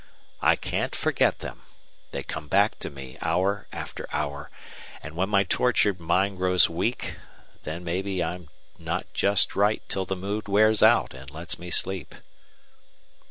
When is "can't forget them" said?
0.55-1.61